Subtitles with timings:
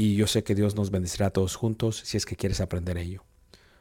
[0.00, 2.96] y yo sé que Dios nos bendecirá a todos juntos si es que quieres aprender
[2.96, 3.24] ello.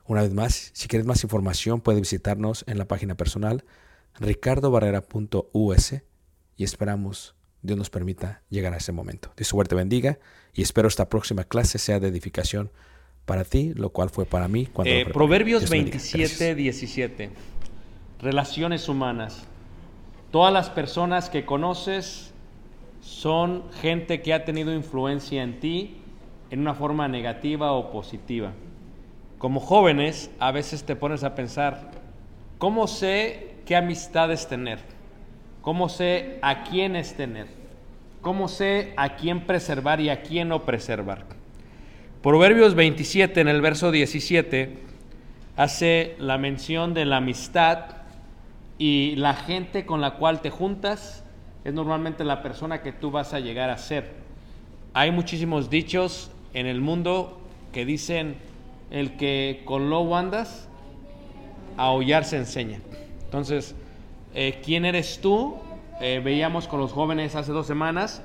[0.03, 3.63] Una vez más, si quieres más información, puedes visitarnos en la página personal
[4.19, 5.93] ricardobarrera.us
[6.57, 9.31] y esperamos Dios nos permita llegar a ese momento.
[9.37, 10.17] Dios suerte bendiga
[10.55, 12.71] y espero esta próxima clase sea de edificación
[13.25, 17.29] para ti, lo cual fue para mí cuando eh, Proverbios 27, 17.
[18.21, 19.43] Relaciones humanas.
[20.31, 22.31] Todas las personas que conoces
[23.01, 26.01] son gente que ha tenido influencia en ti
[26.49, 28.51] en una forma negativa o positiva.
[29.37, 31.91] Como jóvenes, a veces te pones a pensar,
[32.57, 34.79] ¿cómo sé qué amistades tener?
[35.61, 37.47] ¿Cómo sé a quiénes tener?
[38.21, 41.25] ¿Cómo sé a quién preservar y a quién no preservar?
[42.23, 44.79] Proverbios 27, en el verso 17,
[45.55, 47.85] hace la mención de la amistad
[48.77, 51.23] y la gente con la cual te juntas
[51.63, 54.11] es normalmente la persona que tú vas a llegar a ser.
[54.93, 57.39] Hay muchísimos dichos en el mundo
[57.71, 58.37] que dicen
[58.89, 60.67] el que con lo andas,
[61.77, 61.91] a
[62.23, 62.79] se enseña.
[63.25, 63.75] Entonces,
[64.33, 65.55] eh, ¿quién eres tú?
[66.01, 68.23] Eh, veíamos con los jóvenes hace dos semanas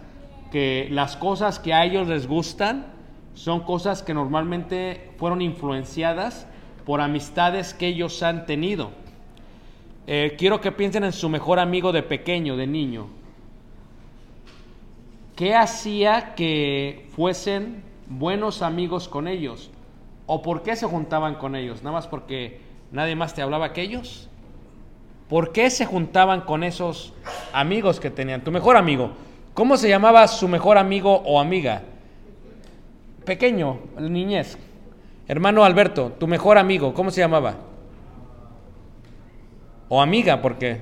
[0.51, 2.87] que las cosas que a ellos les gustan
[3.35, 6.47] son cosas que normalmente fueron influenciadas
[6.87, 8.91] por amistades que ellos han tenido.
[10.07, 13.09] Eh, quiero que piensen en su mejor amigo de pequeño, de niño.
[15.37, 17.83] ¿qué hacía que fuesen
[18.19, 19.71] buenos amigos con ellos?
[20.27, 21.83] ¿O por qué se juntaban con ellos?
[21.83, 22.61] ¿Nada más porque
[22.91, 24.29] nadie más te hablaba que ellos?
[25.29, 27.15] ¿Por qué se juntaban con esos
[27.53, 28.43] amigos que tenían?
[28.43, 29.13] Tu mejor amigo.
[29.55, 31.83] ¿Cómo se llamaba su mejor amigo o amiga?
[33.25, 34.59] Pequeño, niñez.
[35.29, 37.57] Hermano Alberto, tu mejor amigo, ¿cómo se llamaba?
[39.89, 40.81] O amiga, porque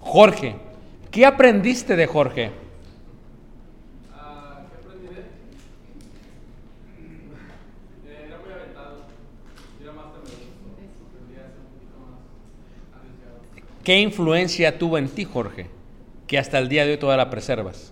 [0.00, 0.56] Jorge.
[1.10, 2.50] ¿Qué aprendiste de Jorge?
[13.88, 15.64] ¿Qué influencia tuvo en ti, Jorge,
[16.26, 17.90] que hasta el día de hoy todavía la preservas?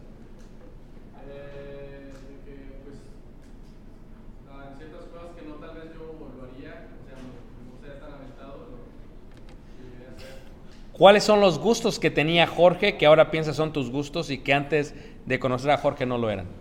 [10.92, 14.52] ¿Cuáles son los gustos que tenía Jorge que ahora piensas son tus gustos y que
[14.52, 14.94] antes
[15.24, 16.46] de conocer a Jorge no lo eran?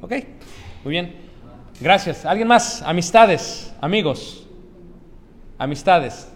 [0.00, 0.12] Ok,
[0.82, 1.25] muy bien.
[1.80, 2.24] Gracias.
[2.24, 2.82] ¿Alguien más?
[2.82, 4.46] Amistades, amigos.
[5.58, 6.32] Amistades.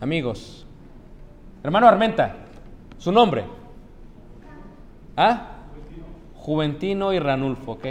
[0.00, 0.66] Amigos.
[1.62, 2.36] Hermano Armenta,
[2.98, 3.44] su nombre.
[5.16, 5.48] ¿Ah?
[6.36, 7.86] Juventino y Ranulfo, ¿ok?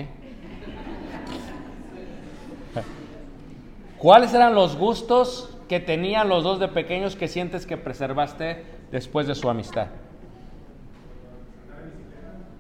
[3.99, 9.27] ¿Cuáles eran los gustos que tenían los dos de pequeños que sientes que preservaste después
[9.27, 9.87] de su amistad?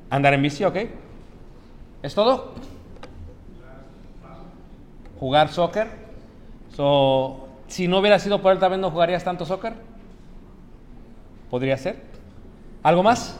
[0.09, 0.77] Andar en bici, ¿ok?
[2.03, 2.53] ¿Es todo?
[5.19, 5.87] Jugar soccer.
[6.75, 9.73] So, si no hubiera sido por él, tal vez no jugarías tanto soccer.
[11.49, 12.01] Podría ser.
[12.83, 13.39] ¿Algo más?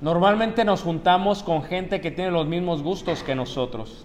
[0.00, 4.04] Normalmente nos juntamos con gente que tiene los mismos gustos que nosotros.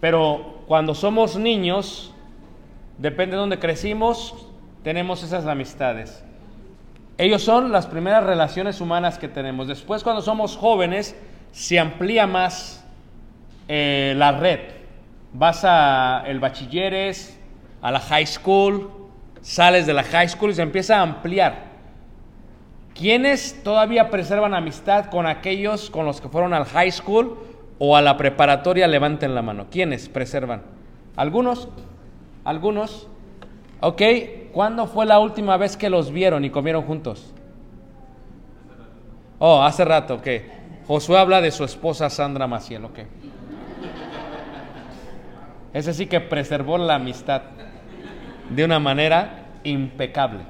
[0.00, 2.12] Pero cuando somos niños,
[2.98, 4.46] depende de dónde crecimos,
[4.84, 6.24] tenemos esas amistades.
[7.18, 9.66] Ellos son las primeras relaciones humanas que tenemos.
[9.66, 11.16] Después, cuando somos jóvenes,
[11.50, 12.83] se amplía más
[13.68, 14.60] eh, la red.
[15.32, 17.38] Vas a el bachilleres,
[17.82, 18.90] a la high school,
[19.40, 21.74] sales de la high school y se empieza a ampliar.
[22.94, 27.36] ¿Quiénes todavía preservan amistad con aquellos con los que fueron al high school
[27.78, 29.66] o a la preparatoria, levanten la mano.
[29.70, 30.62] ¿Quiénes preservan?
[31.16, 31.68] ¿Algunos?
[32.44, 33.08] ¿Algunos?
[33.80, 34.02] Ok,
[34.52, 37.32] ¿cuándo fue la última vez que los vieron y comieron juntos?
[39.38, 40.28] Oh, hace rato, ok.
[40.86, 43.00] Josué habla de su esposa Sandra Maciel, ok.
[45.74, 47.42] Ese sí que preservó la amistad
[48.48, 50.44] de una manera impecable.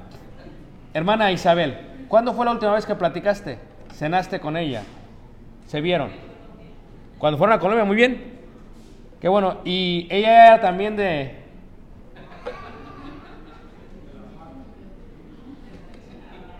[0.93, 1.79] Hermana Isabel,
[2.09, 3.59] ¿cuándo fue la última vez que platicaste?
[3.95, 4.83] ¿Cenaste con ella?
[5.67, 6.11] ¿Se vieron?
[7.19, 8.35] Cuando fueron a Colombia, muy bien.
[9.19, 9.63] Qué bueno.
[9.65, 11.43] Y ella era también de...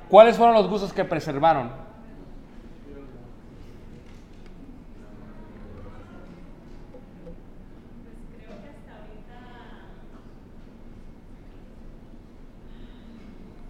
[0.09, 1.84] ¿Cuáles fueron los gustos que preservaron?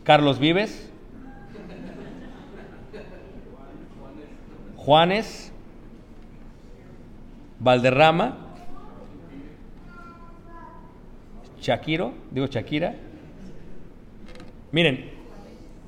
[0.05, 0.93] Carlos Vives.
[4.77, 5.51] Juanes.
[7.65, 8.37] Valderrama,
[11.59, 12.95] Shakiro, digo Shakira.
[14.71, 15.11] Miren,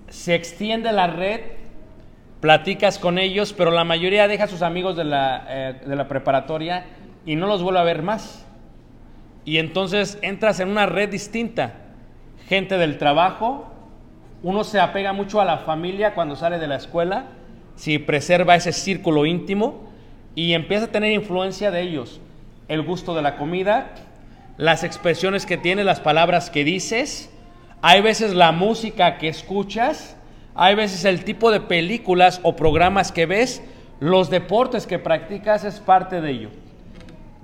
[0.09, 1.41] se extiende la red,
[2.41, 6.09] platicas con ellos, pero la mayoría deja a sus amigos de la, eh, de la
[6.09, 6.87] preparatoria
[7.27, 8.47] y no los vuelve a ver más.
[9.45, 11.75] Y entonces entras en una red distinta.
[12.49, 13.71] Gente del trabajo,
[14.43, 17.27] uno se apega mucho a la familia cuando sale de la escuela,
[17.75, 19.91] si preserva ese círculo íntimo
[20.35, 22.21] y empieza a tener influencia de ellos.
[22.69, 23.95] El gusto de la comida,
[24.57, 27.31] las expresiones que tienes, las palabras que dices,
[27.83, 30.17] hay veces la música que escuchas,
[30.55, 33.63] hay veces el tipo de películas o programas que ves,
[34.01, 36.51] los deportes que practicas es parte de ello.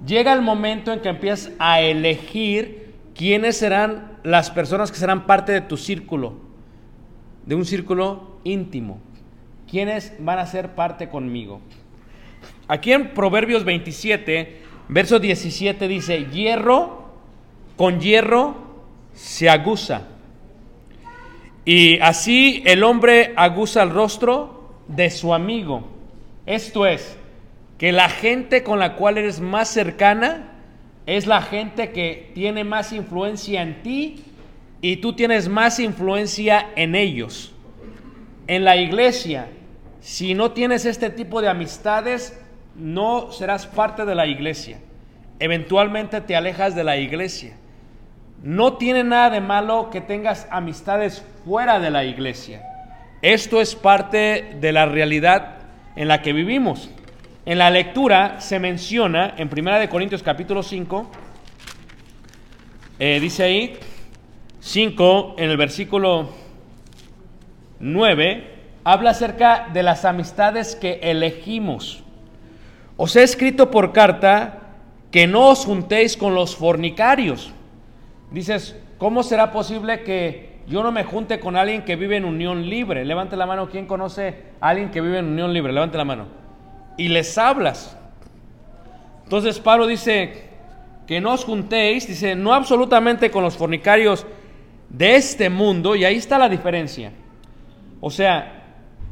[0.07, 5.53] Llega el momento en que empiezas a elegir quiénes serán las personas que serán parte
[5.53, 6.52] de tu círculo,
[7.47, 9.01] de un círculo íntimo,
[9.71, 11.61] quiénes van a ser parte conmigo.
[12.69, 17.03] Aquí en Proverbios 27, verso 17 dice, hierro
[17.77, 18.57] con hierro
[19.15, 20.09] se aguza.
[21.65, 25.89] Y así el hombre aguza el rostro de su amigo.
[26.47, 27.17] Esto es,
[27.79, 30.53] que la gente con la cual eres más cercana
[31.07, 34.23] es la gente que tiene más influencia en ti
[34.83, 37.55] y tú tienes más influencia en ellos.
[38.49, 39.47] En la iglesia,
[40.01, 42.39] si no tienes este tipo de amistades,
[42.75, 44.79] no serás parte de la iglesia.
[45.39, 47.55] eventualmente te alejas de la iglesia.
[48.45, 52.63] No tiene nada de malo que tengas amistades fuera de la iglesia.
[53.23, 55.57] Esto es parte de la realidad
[55.97, 56.91] en la que vivimos.
[57.45, 61.11] En la lectura se menciona en 1 Corintios capítulo 5,
[63.01, 63.79] eh, dice ahí,
[64.63, 66.29] 5, en el versículo
[67.81, 68.45] 9,
[68.85, 72.05] habla acerca de las amistades que elegimos.
[72.97, 74.61] Os he escrito por carta
[75.11, 77.53] que no os juntéis con los fornicarios.
[78.31, 82.71] Dices, ¿cómo será posible que yo no me junte con alguien que vive en unión
[82.71, 83.05] libre?
[83.05, 85.73] Levante la mano, ¿quién conoce a alguien que vive en unión libre?
[85.73, 86.27] Levante la mano.
[86.97, 87.99] Y les hablas.
[89.25, 90.51] Entonces Pablo dice
[91.09, 94.25] que no os juntéis, dice, no absolutamente con los fornicarios
[94.93, 97.13] de este mundo, y ahí está la diferencia.
[98.01, 98.63] O sea,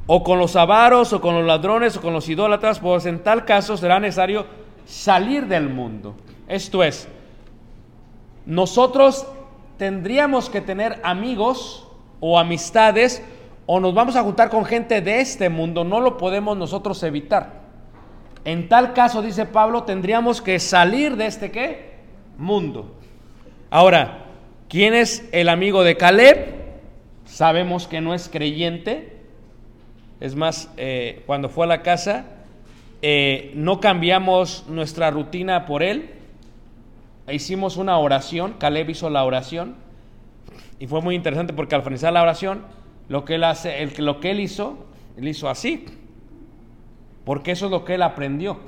[0.07, 3.45] o con los avaros, o con los ladrones, o con los idólatras, pues en tal
[3.45, 4.47] caso será necesario
[4.85, 6.15] salir del mundo.
[6.47, 7.09] Esto es,
[8.45, 9.27] nosotros
[9.79, 11.89] tendríamos que tener amigos
[12.21, 13.23] o amistades,
[13.67, 17.61] o nos vamos a juntar con gente de este mundo, no lo podemos nosotros evitar.
[18.45, 22.01] En tal caso, dice Pablo, tendríamos que salir de este qué?
[22.37, 22.97] Mundo.
[23.71, 24.30] Ahora,
[24.71, 26.55] ¿quién es el amigo de Caleb?
[27.27, 29.19] Sabemos que no es creyente,
[30.21, 32.27] es más, eh, cuando fue a la casa,
[33.03, 36.11] eh, no cambiamos nuestra rutina por él.
[37.31, 39.77] Hicimos una oración, Caleb hizo la oración.
[40.79, 42.65] Y fue muy interesante porque al finalizar la oración,
[43.09, 44.87] lo que él, hace, lo que él hizo,
[45.17, 45.87] él hizo así.
[47.25, 48.61] Porque eso es lo que él aprendió.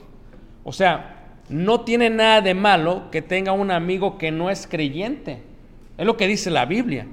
[0.64, 5.51] O sea, no tiene nada de malo que tenga un amigo que no es creyente.
[5.98, 7.06] Es lo que dice la Biblia.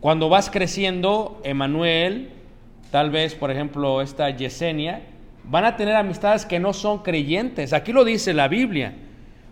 [0.00, 2.30] Cuando vas creciendo, Emanuel,
[2.90, 5.02] tal vez, por ejemplo, esta Yesenia,
[5.44, 7.72] van a tener amistades que no son creyentes.
[7.72, 8.94] Aquí lo dice la Biblia.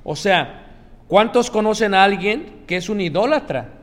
[0.05, 0.67] O sea,
[1.07, 3.75] ¿cuántos conocen a alguien que es un idólatra?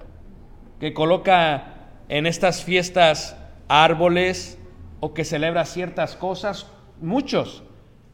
[0.79, 1.74] Que coloca
[2.10, 4.57] en estas fiestas árboles
[5.00, 6.67] o que celebra ciertas cosas.
[7.00, 7.63] Muchos.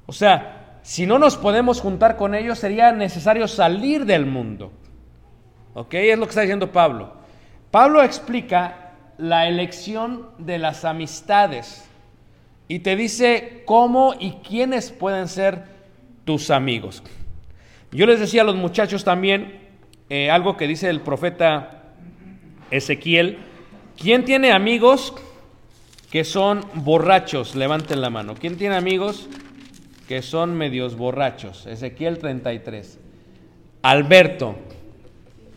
[0.08, 4.72] O sea, si no nos podemos juntar con ellos, sería necesario salir del mundo.
[5.73, 5.93] ¿Ok?
[5.93, 7.13] Es lo que está diciendo Pablo.
[7.71, 11.87] Pablo explica la elección de las amistades
[12.67, 15.65] y te dice cómo y quiénes pueden ser
[16.25, 17.03] tus amigos.
[17.91, 19.59] Yo les decía a los muchachos también
[20.09, 21.83] eh, algo que dice el profeta
[22.71, 23.37] Ezequiel.
[23.97, 25.13] ¿Quién tiene amigos
[26.09, 27.55] que son borrachos?
[27.55, 28.35] Levanten la mano.
[28.35, 29.29] ¿Quién tiene amigos
[30.07, 31.67] que son medios borrachos?
[31.67, 32.99] Ezequiel 33.
[33.83, 34.55] Alberto,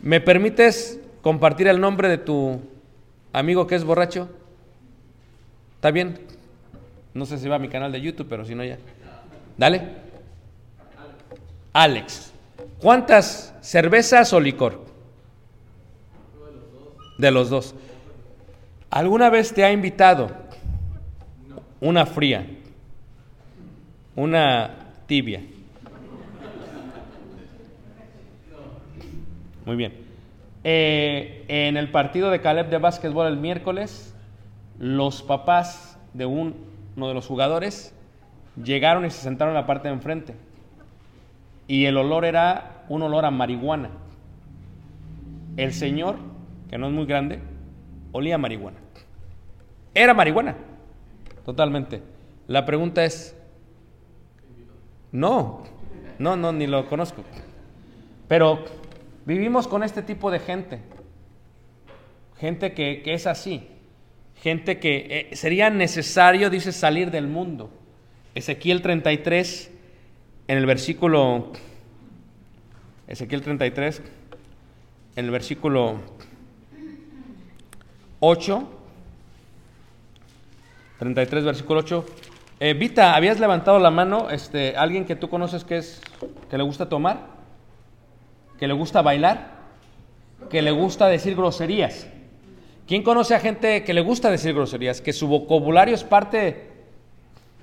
[0.05, 2.61] ¿me permites compartir el nombre de tu
[3.33, 4.29] amigo que es borracho?
[5.75, 6.19] ¿Está bien?
[7.15, 8.77] No sé si va a mi canal de YouTube, pero si no ya.
[9.57, 9.81] Dale.
[11.73, 12.31] Alex.
[12.79, 14.85] ¿Cuántas cervezas o licor?
[17.17, 17.73] De los dos.
[18.91, 20.29] ¿Alguna vez te ha invitado
[21.81, 22.45] una fría?
[24.15, 25.41] Una tibia.
[29.65, 29.93] Muy bien.
[30.63, 34.15] Eh, en el partido de Caleb de básquetbol el miércoles,
[34.79, 36.53] los papás de uno
[36.95, 37.93] de los jugadores
[38.61, 40.35] llegaron y se sentaron en la parte de enfrente.
[41.67, 43.89] Y el olor era un olor a marihuana.
[45.57, 46.17] El señor,
[46.69, 47.39] que no es muy grande,
[48.11, 48.77] olía a marihuana.
[49.93, 50.55] Era marihuana,
[51.45, 52.01] totalmente.
[52.47, 53.35] La pregunta es,
[55.11, 55.63] no,
[56.19, 57.23] no, no, ni lo conozco.
[58.27, 58.65] Pero
[59.25, 60.79] Vivimos con este tipo de gente.
[62.39, 63.67] Gente que, es así.
[64.41, 67.71] Gente que eh, sería necesario, dice, salir del mundo.
[68.35, 69.71] Ezequiel 33,
[70.47, 71.53] en el versículo...
[73.07, 74.01] Ezequiel 33,
[75.15, 75.99] en el versículo
[78.19, 78.69] 8.
[80.99, 82.05] 33, versículo 8.
[82.59, 86.01] Eh, Vita, habías levantado la mano, este, alguien que tú conoces que es
[86.49, 87.34] que le gusta tomar
[88.59, 89.55] que le gusta bailar,
[90.49, 92.07] que le gusta decir groserías.
[92.87, 95.01] ¿Quién conoce a gente que le gusta decir groserías?
[95.01, 96.67] Que su vocabulario es parte,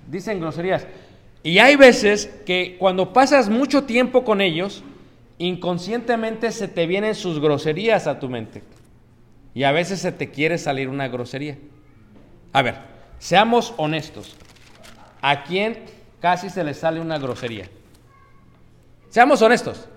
[0.08, 0.86] dicen groserías.
[1.42, 4.82] Y hay veces que cuando pasas mucho tiempo con ellos,
[5.38, 8.62] inconscientemente se te vienen sus groserías a tu mente.
[9.54, 11.58] Y a veces se te quiere salir una grosería.
[12.52, 12.76] A ver,
[13.18, 14.36] seamos honestos.
[15.20, 15.84] ¿A quién
[16.20, 17.68] casi se le sale una grosería?
[19.08, 19.88] Seamos honestos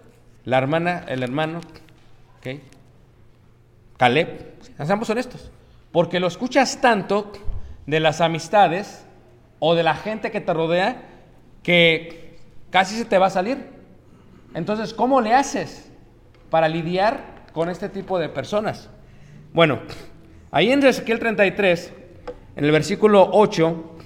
[0.45, 1.59] la hermana, el hermano,
[2.37, 2.59] ¿ok?
[3.97, 5.51] Caleb, seamos honestos,
[5.91, 7.31] porque lo escuchas tanto
[7.87, 9.05] de las amistades
[9.59, 11.01] o de la gente que te rodea
[11.63, 12.37] que
[12.69, 13.57] casi se te va a salir.
[14.53, 15.91] Entonces, ¿cómo le haces
[16.49, 18.89] para lidiar con este tipo de personas?
[19.53, 19.79] Bueno,
[20.51, 21.93] ahí en Ezequiel 33,
[22.55, 23.97] en el versículo 8,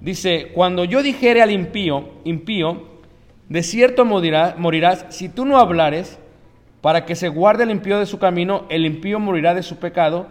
[0.00, 2.95] dice, cuando yo dijere al impío, impío,
[3.48, 6.18] de cierto morirás si tú no hablares,
[6.80, 10.28] para que se guarde el impío de su camino, el impío morirá de su pecado,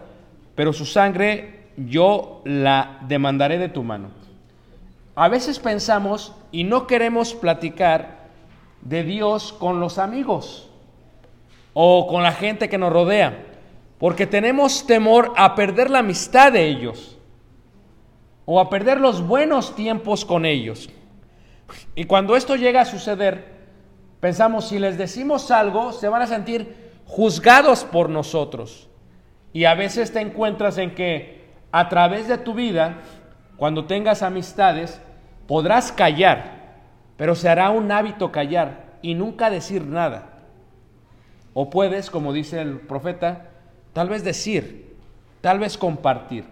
[0.55, 4.09] pero su sangre yo la demandaré de tu mano.
[5.15, 8.25] A veces pensamos y no queremos platicar
[8.81, 10.69] de Dios con los amigos
[11.73, 13.45] o con la gente que nos rodea,
[13.97, 17.17] porque tenemos temor a perder la amistad de ellos
[18.45, 20.89] o a perder los buenos tiempos con ellos.
[21.95, 23.55] Y cuando esto llega a suceder,
[24.19, 28.89] pensamos, si les decimos algo, se van a sentir juzgados por nosotros.
[29.53, 32.97] Y a veces te encuentras en que a través de tu vida,
[33.57, 35.01] cuando tengas amistades,
[35.47, 36.75] podrás callar,
[37.17, 40.29] pero se hará un hábito callar y nunca decir nada.
[41.53, 43.49] O puedes, como dice el profeta,
[43.93, 44.97] tal vez decir,
[45.41, 46.45] tal vez compartir.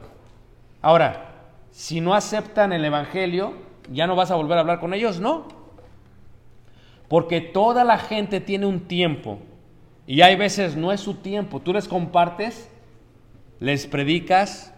[0.81, 1.31] Ahora,
[1.71, 3.53] si no aceptan el Evangelio,
[3.91, 5.47] ya no vas a volver a hablar con ellos, no.
[7.07, 9.39] Porque toda la gente tiene un tiempo
[10.05, 11.59] y hay veces no es su tiempo.
[11.59, 12.69] Tú les compartes,
[13.59, 14.73] les predicas,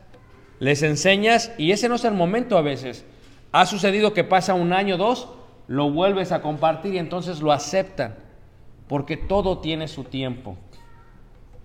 [0.60, 3.06] les enseñas y ese no es el momento a veces.
[3.52, 5.30] Ha sucedido que pasa un año, dos,
[5.68, 8.16] lo vuelves a compartir y entonces lo aceptan.
[8.88, 10.58] Porque todo tiene su tiempo.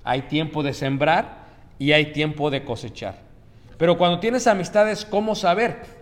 [0.04, 1.46] Hay tiempo de sembrar
[1.78, 3.18] y hay tiempo de cosechar.
[3.76, 5.99] Pero cuando tienes amistades, ¿cómo saber?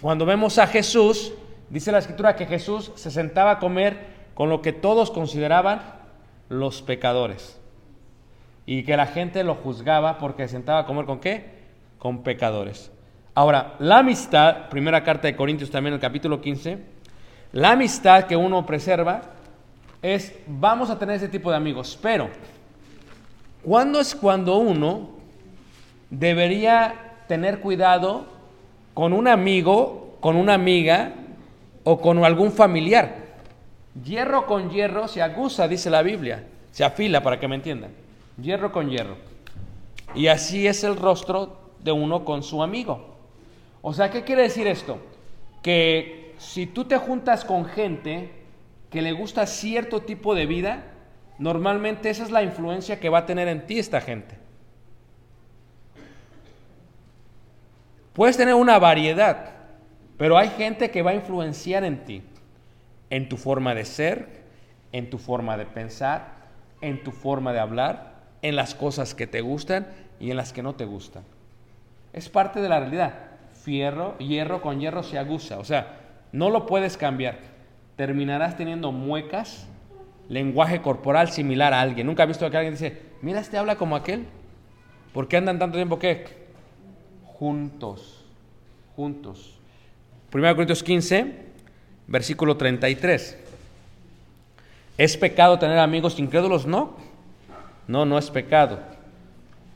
[0.00, 1.32] Cuando vemos a Jesús,
[1.68, 3.98] dice la escritura que Jesús se sentaba a comer
[4.34, 5.82] con lo que todos consideraban
[6.48, 7.60] los pecadores.
[8.64, 11.44] Y que la gente lo juzgaba porque se sentaba a comer con qué?
[11.98, 12.90] Con pecadores.
[13.34, 16.78] Ahora, la amistad, primera carta de Corintios también, el capítulo 15,
[17.52, 19.20] la amistad que uno preserva
[20.00, 22.30] es, vamos a tener ese tipo de amigos, pero,
[23.62, 25.10] ¿cuándo es cuando uno
[26.08, 28.39] debería tener cuidado
[29.00, 31.14] con un amigo, con una amiga
[31.84, 33.16] o con algún familiar.
[34.04, 37.92] Hierro con hierro se aguza, dice la Biblia, se afila para que me entiendan.
[38.36, 39.16] Hierro con hierro.
[40.14, 43.16] Y así es el rostro de uno con su amigo.
[43.80, 44.98] O sea, ¿qué quiere decir esto?
[45.62, 48.30] Que si tú te juntas con gente
[48.90, 50.84] que le gusta cierto tipo de vida,
[51.38, 54.39] normalmente esa es la influencia que va a tener en ti esta gente.
[58.12, 59.50] Puedes tener una variedad,
[60.16, 62.22] pero hay gente que va a influenciar en ti,
[63.08, 64.40] en tu forma de ser,
[64.92, 66.34] en tu forma de pensar,
[66.80, 69.86] en tu forma de hablar, en las cosas que te gustan
[70.18, 71.22] y en las que no te gustan.
[72.12, 73.14] Es parte de la realidad.
[73.52, 75.58] Fierro, hierro con hierro se aguza.
[75.58, 75.98] O sea,
[76.32, 77.38] no lo puedes cambiar.
[77.96, 79.68] Terminarás teniendo muecas,
[80.28, 82.06] lenguaje corporal similar a alguien.
[82.06, 84.26] Nunca he visto que alguien dice, mira, este habla como aquel.
[85.12, 86.39] ¿Por qué andan tanto tiempo qué?
[87.40, 88.22] Juntos,
[88.94, 89.54] juntos.
[90.30, 91.36] 1 Corintios 15,
[92.06, 93.38] versículo 33.
[94.98, 96.66] ¿Es pecado tener amigos incrédulos?
[96.66, 96.96] No,
[97.88, 98.78] no, no es pecado.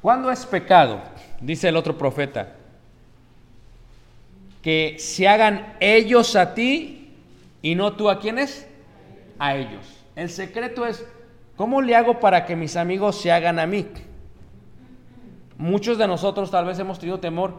[0.03, 1.01] ¿Cuándo es pecado?
[1.41, 2.55] Dice el otro profeta.
[4.63, 7.15] Que se hagan ellos a ti
[7.63, 8.69] y no tú a quienes?
[9.39, 9.87] A ellos.
[10.17, 11.03] El secreto es,
[11.57, 13.87] ¿cómo le hago para que mis amigos se hagan a mí?
[15.65, 17.55] Muchos de nosotros tal vez hemos tenido temor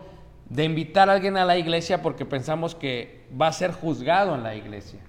[0.47, 4.43] de invitar a alguien a la iglesia porque pensamos que va a ser juzgado en
[4.43, 4.99] la iglesia.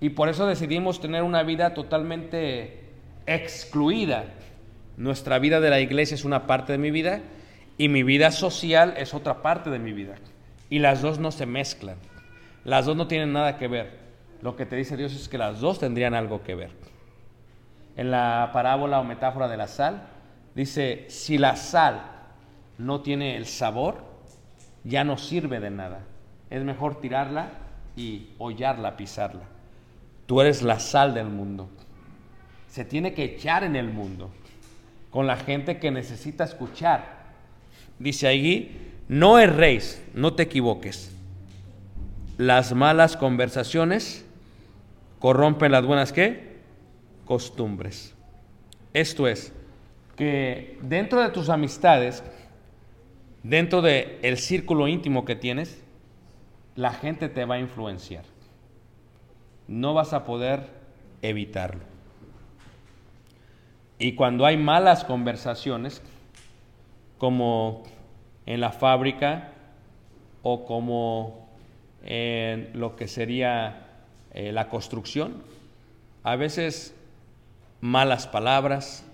[0.00, 2.80] Y por eso decidimos tener una vida totalmente
[3.26, 4.24] excluida.
[4.96, 7.20] Nuestra vida de la iglesia es una parte de mi vida
[7.78, 10.16] y mi vida social es otra parte de mi vida.
[10.68, 11.98] Y las dos no se mezclan.
[12.64, 14.00] Las dos no tienen nada que ver.
[14.42, 16.70] Lo que te dice Dios es que las dos tendrían algo que ver.
[17.96, 20.08] En la parábola o metáfora de la sal,
[20.56, 22.00] Dice, si la sal
[22.78, 24.02] no tiene el sabor,
[24.84, 26.00] ya no sirve de nada.
[26.48, 27.50] Es mejor tirarla
[27.94, 29.42] y hollarla, pisarla.
[30.24, 31.68] Tú eres la sal del mundo.
[32.68, 34.30] Se tiene que echar en el mundo
[35.10, 37.04] con la gente que necesita escuchar.
[37.98, 41.14] Dice ahí, no erréis, no te equivoques.
[42.38, 44.24] Las malas conversaciones
[45.18, 46.56] corrompen las buenas qué?
[47.26, 48.14] Costumbres.
[48.94, 49.52] Esto es,
[50.16, 52.24] que dentro de tus amistades,
[53.42, 55.82] dentro del el círculo íntimo que tienes,
[56.74, 58.24] la gente te va a influenciar.
[59.68, 60.70] No vas a poder
[61.22, 61.82] evitarlo.
[63.98, 66.02] Y cuando hay malas conversaciones,
[67.18, 67.82] como
[68.44, 69.52] en la fábrica
[70.42, 71.48] o como
[72.04, 73.86] en lo que sería
[74.32, 75.42] eh, la construcción,
[76.22, 76.94] a veces
[77.80, 79.05] malas palabras,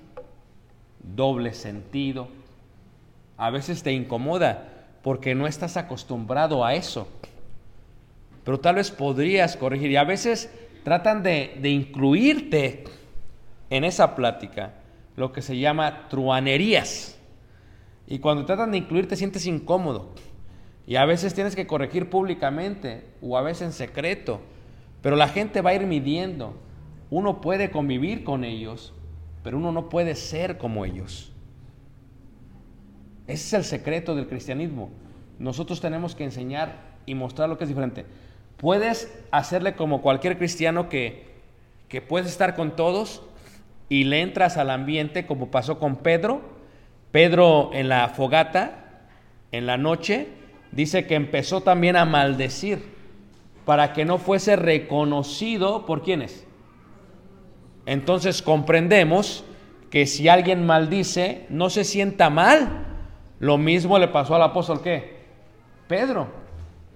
[1.02, 2.28] doble sentido,
[3.36, 4.68] a veces te incomoda
[5.02, 7.08] porque no estás acostumbrado a eso.
[8.44, 10.50] Pero tal vez podrías corregir y a veces
[10.84, 12.84] tratan de, de incluirte
[13.70, 14.74] en esa plática,
[15.16, 17.18] lo que se llama truanerías.
[18.06, 20.10] Y cuando tratan de incluirte te sientes incómodo.
[20.86, 24.40] Y a veces tienes que corregir públicamente o a veces en secreto.
[25.00, 26.54] Pero la gente va a ir midiendo.
[27.10, 28.92] Uno puede convivir con ellos,
[29.42, 31.32] pero uno no puede ser como ellos.
[33.26, 34.90] Ese es el secreto del cristianismo.
[35.38, 36.76] Nosotros tenemos que enseñar
[37.06, 38.04] y mostrar lo que es diferente.
[38.56, 41.26] Puedes hacerle como cualquier cristiano que,
[41.88, 43.22] que puedes estar con todos
[43.88, 46.40] y le entras al ambiente como pasó con Pedro.
[47.10, 49.06] Pedro en la fogata,
[49.50, 50.28] en la noche,
[50.70, 52.92] dice que empezó también a maldecir
[53.64, 56.46] para que no fuese reconocido por quienes.
[57.86, 59.44] Entonces comprendemos
[59.90, 62.86] que si alguien maldice, no se sienta mal.
[63.38, 65.22] Lo mismo le pasó al apóstol qué?
[65.88, 66.28] Pedro.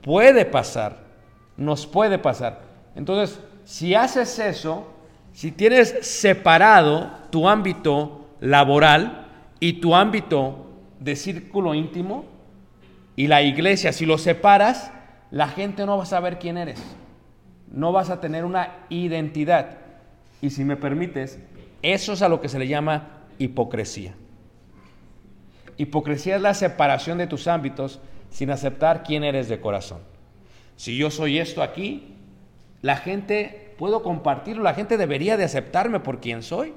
[0.03, 0.99] Puede pasar,
[1.57, 2.63] nos puede pasar.
[2.95, 4.87] Entonces, si haces eso,
[5.33, 9.27] si tienes separado tu ámbito laboral
[9.59, 10.67] y tu ámbito
[11.01, 12.25] de círculo íntimo,
[13.17, 14.93] y la iglesia, si lo separas,
[15.31, 16.83] la gente no va a saber quién eres.
[17.73, 19.79] No vas a tener una identidad.
[20.41, 21.39] Y si me permites,
[21.83, 24.15] eso es a lo que se le llama hipocresía.
[25.77, 30.01] Hipocresía es la separación de tus ámbitos sin aceptar quién eres de corazón.
[30.77, 32.15] Si yo soy esto aquí,
[32.83, 36.75] la gente, puedo compartirlo, la gente debería de aceptarme por quien soy.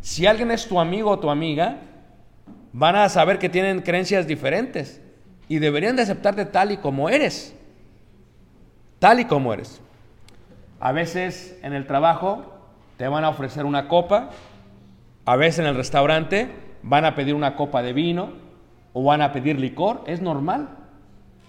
[0.00, 1.78] Si alguien es tu amigo o tu amiga,
[2.72, 5.00] van a saber que tienen creencias diferentes
[5.48, 7.54] y deberían de aceptarte tal y como eres.
[8.98, 9.80] Tal y como eres.
[10.84, 12.42] A veces en el trabajo
[12.96, 14.30] te van a ofrecer una copa,
[15.24, 16.50] a veces en el restaurante
[16.82, 18.30] van a pedir una copa de vino
[18.92, 20.70] o van a pedir licor, es normal.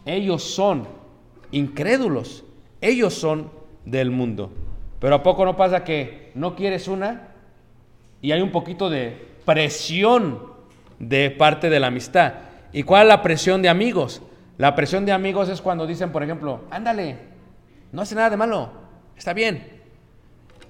[0.05, 0.87] Ellos son
[1.49, 2.43] incrédulos,
[2.79, 3.49] ellos son
[3.85, 4.51] del mundo.
[4.99, 7.29] Pero ¿a poco no pasa que no quieres una
[8.21, 10.41] y hay un poquito de presión
[10.99, 12.33] de parte de la amistad.
[12.71, 14.21] ¿Y cuál es la presión de amigos?
[14.59, 17.17] La presión de amigos es cuando dicen, por ejemplo, ándale,
[17.91, 18.82] no hace nada de malo,
[19.23, 19.65] está bien.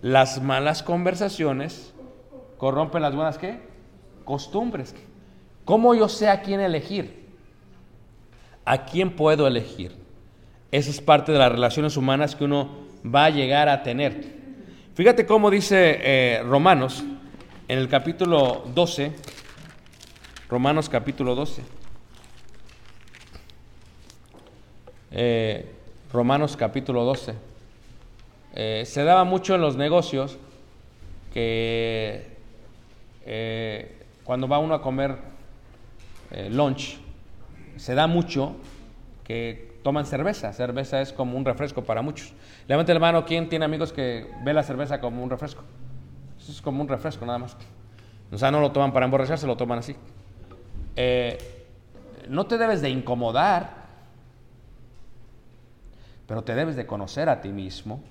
[0.04, 1.92] Las malas conversaciones
[2.60, 3.58] corrompen las buenas qué?
[4.26, 4.94] Costumbres.
[5.66, 7.30] ¿Cómo yo sé a quién elegir?
[8.64, 9.96] ¿A quién puedo elegir?
[10.72, 12.70] Esa es parte de las relaciones humanas que uno
[13.04, 14.36] va a llegar a tener.
[14.94, 17.04] Fíjate cómo dice eh, Romanos
[17.68, 19.14] en el capítulo 12,
[20.48, 21.64] Romanos capítulo 12.
[25.10, 25.72] Eh,
[26.12, 27.53] Romanos capítulo 12.
[28.54, 30.38] Eh, se daba mucho en los negocios
[31.34, 32.38] que
[33.26, 35.18] eh, cuando va uno a comer
[36.50, 37.00] lunch,
[37.78, 38.56] se da mucho
[39.24, 40.52] que toman cerveza.
[40.54, 42.34] Cerveza es como un refresco para muchos.
[42.68, 45.64] Levante la mano, ¿quién tiene amigos que ve la cerveza como un refresco?
[46.40, 47.56] Eso es como un refresco nada más.
[48.32, 49.96] O sea, no lo toman para emborracharse, lo toman así.
[50.96, 51.38] Eh,
[52.30, 53.84] no te debes de incomodar,
[56.28, 58.02] pero te debes de conocer a ti mismo.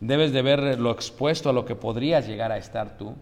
[0.00, 3.14] Debes de ver lo expuesto a lo que podrías llegar a estar tú.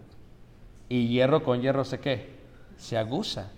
[0.89, 2.29] Y hierro con hierro sé qué,
[2.77, 3.51] se aguza.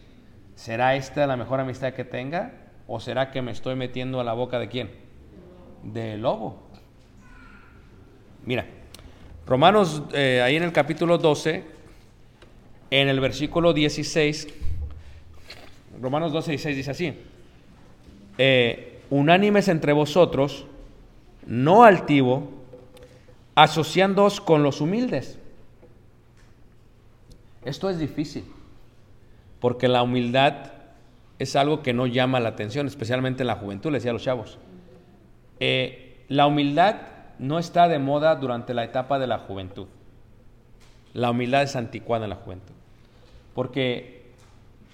[0.55, 2.53] ¿Será esta la mejor amistad que tenga?
[2.87, 4.91] ¿O será que me estoy metiendo a la boca de quién?
[5.83, 6.67] Del lobo.
[8.45, 8.65] Mira,
[9.45, 11.63] Romanos, eh, ahí en el capítulo 12,
[12.91, 14.47] en el versículo 16,
[16.01, 17.13] Romanos 12, 16 dice así,
[18.37, 20.65] eh, unánimes entre vosotros,
[21.45, 22.49] no altivo,
[23.57, 25.39] asociándoos con los humildes.
[27.65, 28.45] Esto es difícil,
[29.59, 30.73] porque la humildad
[31.39, 34.21] es algo que no llama la atención, especialmente en la juventud, le decía a los
[34.21, 34.59] chavos.
[35.59, 36.97] Eh, la humildad
[37.39, 39.87] no está de moda durante la etapa de la juventud.
[41.15, 42.75] La humildad es anticuada en la juventud.
[43.55, 44.27] Porque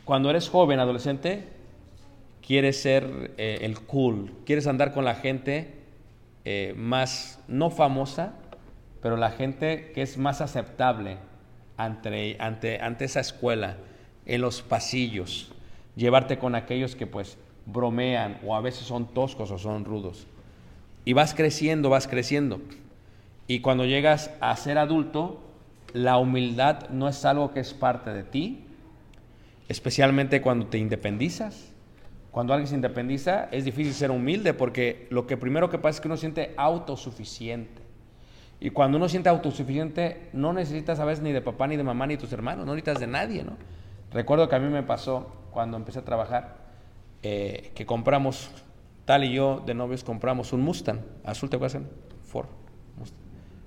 [0.06, 1.50] cuando eres joven, adolescente,
[2.48, 5.74] quieres ser eh, el cool, quieres andar con la gente
[6.46, 8.36] eh, más, no famosa,
[9.04, 11.18] pero la gente que es más aceptable
[11.76, 13.76] ante, ante, ante esa escuela,
[14.26, 15.52] en los pasillos,
[15.98, 20.26] llevarte con aquellos que pues bromean o a veces son toscos o son rudos.
[21.04, 22.62] Y vas creciendo, vas creciendo.
[23.46, 25.42] Y cuando llegas a ser adulto,
[25.92, 28.64] la humildad no es algo que es parte de ti,
[29.68, 31.74] especialmente cuando te independizas,
[32.32, 36.02] cuando alguien se independiza, es difícil ser humilde porque lo que primero que pasa es
[36.02, 37.83] que uno siente autosuficiente.
[38.64, 42.08] Y cuando uno siente autosuficiente, no necesitas a veces ni de papá, ni de mamá,
[42.08, 43.58] ni de tus hermanos, no necesitas de nadie, ¿no?
[44.14, 46.56] Recuerdo que a mí me pasó cuando empecé a trabajar,
[47.24, 48.52] eh, que compramos,
[49.04, 51.82] tal y yo de novios compramos un Mustang, azul te acuerdas,
[52.24, 52.48] Ford,
[52.98, 53.20] Mustang.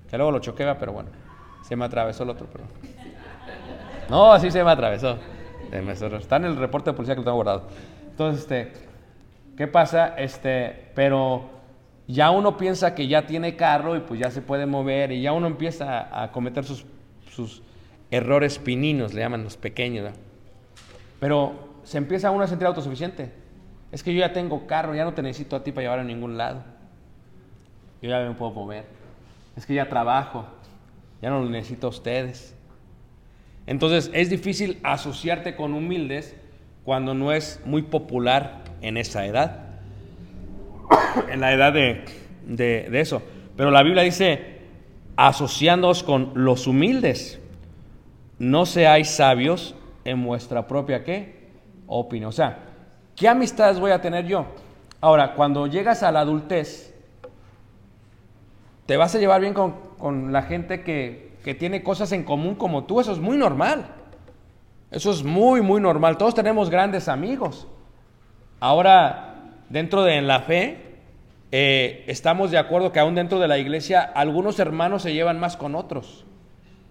[0.09, 1.11] Que luego lo choqueba, pero bueno,
[1.61, 2.63] se me atravesó el otro, pero...
[4.09, 5.19] No, así se me atravesó.
[6.17, 7.67] Está en el reporte de policía que lo tengo guardado.
[8.09, 8.73] Entonces, este,
[9.55, 10.15] ¿qué pasa?
[10.17, 11.56] Este, pero
[12.07, 15.33] ya uno piensa que ya tiene carro y pues ya se puede mover y ya
[15.33, 16.85] uno empieza a, cometer sus,
[17.29, 17.61] sus,
[18.09, 20.09] errores pininos, le llaman los pequeños.
[21.19, 23.31] Pero se empieza uno a sentir autosuficiente.
[23.91, 26.03] Es que yo ya tengo carro, ya no te necesito a ti para llevar a
[26.03, 26.63] ningún lado.
[28.01, 28.85] Yo ya me puedo mover.
[29.57, 30.45] Es que ya trabajo,
[31.21, 32.55] ya no lo necesito a ustedes.
[33.65, 36.35] Entonces es difícil asociarte con humildes
[36.85, 39.66] cuando no es muy popular en esa edad,
[41.29, 43.21] en la edad de, eso.
[43.55, 44.61] Pero la Biblia dice,
[45.15, 47.39] asociándoos con los humildes,
[48.39, 51.49] no seáis sabios en vuestra propia ¿qué?
[51.87, 52.29] opinión.
[52.29, 52.59] O sea,
[53.15, 54.45] ¿qué amistades voy a tener yo?
[55.01, 56.93] Ahora, cuando llegas a la adultez,
[58.85, 62.55] te vas a llevar bien con, con la gente que que tiene cosas en común
[62.55, 63.85] como tú, eso es muy normal.
[64.91, 66.17] Eso es muy, muy normal.
[66.17, 67.65] Todos tenemos grandes amigos.
[68.59, 69.26] Ahora,
[69.69, 70.77] dentro de la fe,
[71.51, 75.57] eh, estamos de acuerdo que aún dentro de la iglesia algunos hermanos se llevan más
[75.57, 76.25] con otros.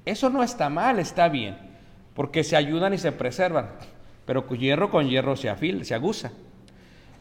[0.04, 1.56] Eso no está mal, está bien,
[2.14, 3.70] porque se ayudan y se preservan.
[4.24, 6.32] Pero hierro con hierro se afila, se aguza.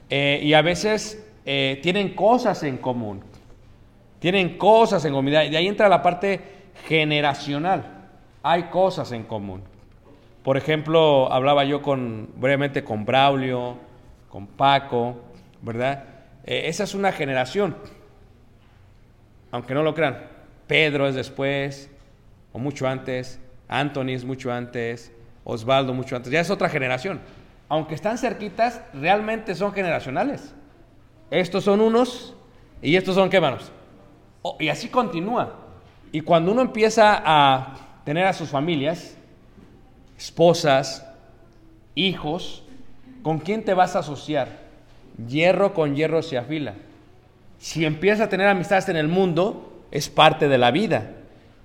[0.09, 3.21] Eh, y a veces eh, tienen cosas en común.
[4.19, 5.31] Tienen cosas en común.
[5.31, 6.41] De ahí entra la parte
[6.87, 8.07] generacional.
[8.43, 9.61] Hay cosas en común.
[10.43, 11.81] Por ejemplo, hablaba yo
[12.35, 13.77] brevemente con Braulio,
[14.29, 15.15] con Paco,
[15.65, 16.03] ¿verdad?
[16.45, 17.75] Eh, esa es una generación.
[19.51, 20.27] Aunque no lo crean.
[20.67, 21.89] Pedro es después,
[22.53, 23.39] o mucho antes.
[23.67, 25.11] Anthony es mucho antes.
[25.43, 26.31] Osvaldo mucho antes.
[26.31, 27.19] Ya es otra generación.
[27.67, 30.53] Aunque están cerquitas, realmente son generacionales.
[31.31, 32.35] Estos son unos
[32.81, 33.71] y estos son qué manos.
[34.43, 35.55] Oh, y así continúa.
[36.11, 39.17] Y cuando uno empieza a tener a sus familias,
[40.15, 41.05] esposas,
[41.95, 42.63] hijos,
[43.23, 44.64] ¿con quién te vas a asociar?
[45.27, 46.73] Hierro con hierro se afila.
[47.57, 51.11] Si empiezas a tener amistades en el mundo, es parte de la vida.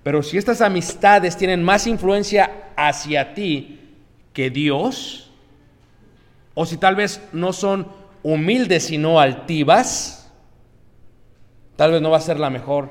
[0.02, 3.80] Pero si estas amistades tienen más influencia hacia ti
[4.32, 5.30] que Dios,
[6.54, 7.88] o si tal vez no son
[8.22, 10.30] humildes sino altivas,
[11.76, 12.90] tal vez no va a ser la mejor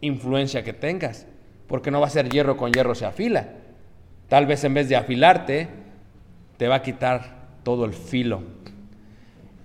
[0.00, 1.26] influencia que tengas,
[1.66, 3.48] porque no va a ser hierro con hierro se afila.
[4.28, 5.68] Tal vez en vez de afilarte,
[6.56, 8.42] te va a quitar todo el filo.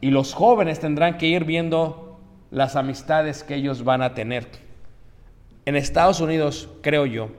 [0.05, 2.19] Y los jóvenes tendrán que ir viendo
[2.51, 4.47] las amistades que ellos van a tener.
[5.65, 7.31] En Estados Unidos, creo yo,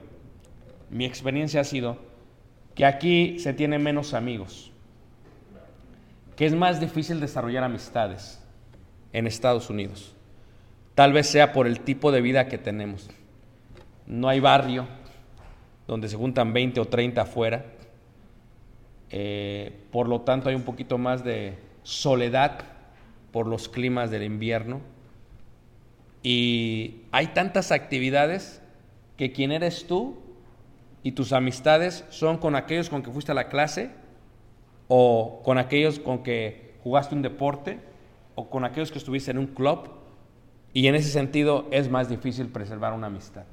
[0.89, 1.97] mi experiencia ha sido
[2.75, 4.73] que aquí se tiene menos amigos,
[6.35, 8.43] que es más difícil desarrollar amistades
[9.13, 10.13] en Estados Unidos.
[10.93, 13.09] Tal vez sea por el tipo de vida que tenemos.
[14.05, 14.85] No hay barrio
[15.87, 17.65] donde se juntan 20 o 30 afuera.
[19.09, 22.59] Eh, por lo tanto, hay un poquito más de soledad
[23.31, 24.81] por los climas del invierno.
[26.21, 28.61] Y hay tantas actividades
[29.15, 30.17] que quien eres tú
[31.01, 33.91] y tus amistades son con aquellos con que fuiste a la clase
[34.89, 37.79] o con aquellos con que jugaste un deporte
[38.35, 39.89] o con aquellos que estuviste en un club
[40.73, 43.45] y en ese sentido es más difícil preservar una amistad.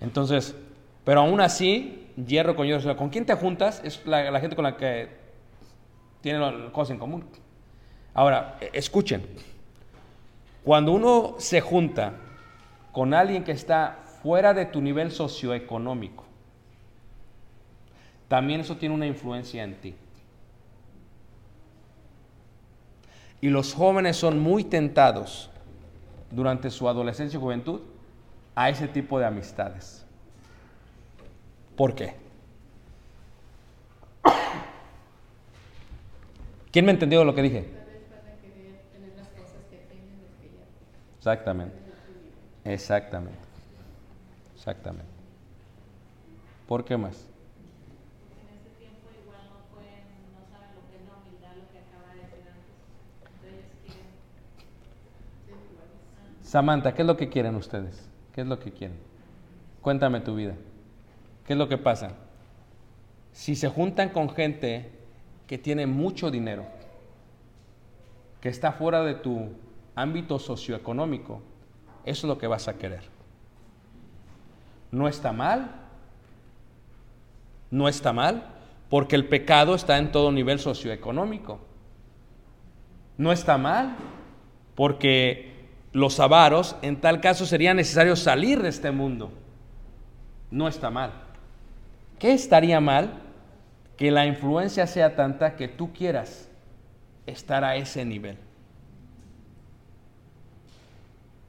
[0.00, 0.56] Entonces,
[1.04, 2.96] pero aún así, hierro con hierro.
[2.96, 3.82] ¿Con quién te juntas?
[3.84, 5.23] Es la, gente con la que
[6.24, 7.22] tienen cosas en común.
[8.14, 9.26] Ahora, e, escuchen.
[10.64, 12.14] Cuando uno se junta
[12.92, 16.24] con alguien que está fuera de tu nivel socioeconómico,
[18.26, 19.94] también eso tiene una influencia en ti.
[23.42, 25.50] Y los jóvenes son muy tentados
[26.30, 27.82] durante su adolescencia y juventud
[28.54, 30.06] a ese tipo de amistades.
[31.76, 32.24] ¿Por qué?
[36.74, 37.70] ¿Quién me entendió lo que dije?
[41.18, 41.76] Exactamente.
[42.64, 43.38] Exactamente.
[44.56, 45.08] Exactamente.
[46.66, 47.30] ¿Por qué más?
[56.42, 58.10] Samantha, ¿qué es lo que quieren ustedes?
[58.32, 58.98] ¿Qué es lo que quieren?
[59.80, 60.56] Cuéntame tu vida.
[61.46, 62.16] ¿Qué es lo que pasa?
[63.30, 65.03] Si se juntan con gente
[65.46, 66.64] que tiene mucho dinero,
[68.40, 69.50] que está fuera de tu
[69.94, 71.42] ámbito socioeconómico,
[72.04, 73.02] eso es lo que vas a querer.
[74.90, 75.70] No está mal,
[77.70, 78.46] no está mal,
[78.88, 81.58] porque el pecado está en todo nivel socioeconómico.
[83.16, 83.96] No está mal,
[84.74, 85.52] porque
[85.92, 89.32] los avaros, en tal caso sería necesario salir de este mundo.
[90.50, 91.12] No está mal.
[92.18, 93.23] ¿Qué estaría mal?
[93.96, 96.48] Que la influencia sea tanta que tú quieras
[97.26, 98.36] estar a ese nivel.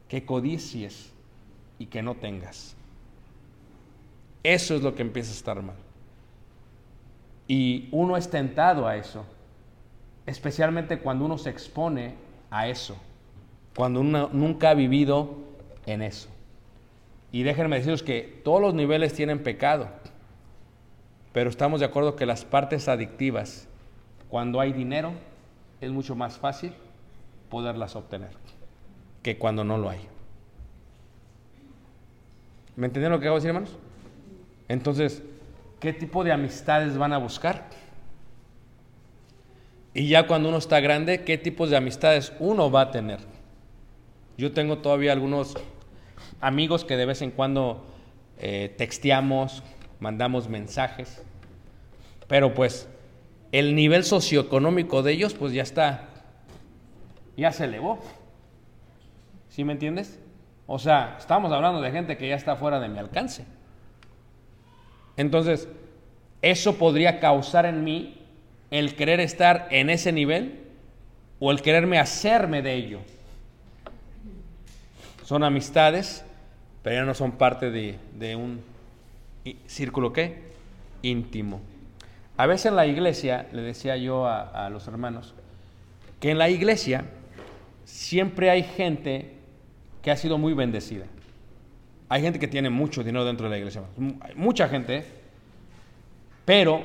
[0.07, 1.11] Que codicies
[1.79, 2.75] y que no tengas.
[4.43, 5.75] Eso es lo que empieza a estar mal.
[7.47, 9.25] Y uno es tentado a eso,
[10.25, 12.15] especialmente cuando uno se expone
[12.49, 12.95] a eso,
[13.75, 15.35] cuando uno nunca ha vivido
[15.85, 16.29] en eso.
[17.31, 19.89] Y déjenme deciros que todos los niveles tienen pecado,
[21.35, 23.67] pero estamos de acuerdo que las partes adictivas,
[24.29, 25.11] cuando hay dinero,
[25.81, 26.71] es mucho más fácil
[27.49, 28.29] poderlas obtener
[29.21, 29.99] que cuando no lo hay.
[32.77, 33.77] ¿Me entendieron lo que acabo de decir, hermanos?
[34.69, 35.23] Entonces,
[35.81, 37.65] ¿qué tipo de amistades van a buscar?
[39.93, 43.19] Y ya cuando uno está grande, ¿qué tipos de amistades uno va a tener?
[44.37, 45.55] Yo tengo todavía algunos
[46.39, 47.83] amigos que de vez en cuando
[48.37, 49.63] eh, texteamos,
[49.99, 51.23] mandamos mensajes,
[52.27, 52.87] pero pues
[53.51, 56.09] el nivel socioeconómico de ellos pues ya está,
[57.37, 57.99] ya se elevó.
[59.49, 60.19] ¿Sí me entiendes?
[60.67, 63.45] O sea, estamos hablando de gente que ya está fuera de mi alcance.
[65.17, 65.67] Entonces,
[66.41, 68.21] eso podría causar en mí
[68.71, 70.63] el querer estar en ese nivel
[71.39, 72.99] o el quererme hacerme de ello.
[75.23, 76.25] Son amistades,
[76.83, 78.61] pero ya no son parte de, un
[79.67, 80.43] círculo ¿qué?
[81.01, 81.61] íntimo.
[82.37, 85.33] A veces en la iglesia, le decía yo a, los hermanos,
[86.19, 87.05] que en la iglesia
[87.85, 89.33] siempre hay gente
[90.01, 91.05] que ha sido muy bendecida.
[92.09, 93.83] Hay gente que tiene mucho dinero dentro de la iglesia,
[94.35, 95.05] mucha gente,
[96.43, 96.83] pero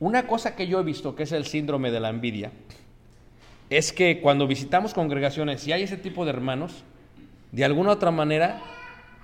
[0.00, 2.50] una cosa que yo he visto, que es el síndrome de la envidia,
[3.68, 6.82] es que cuando visitamos congregaciones y hay ese tipo de hermanos,
[7.52, 8.60] de alguna otra manera,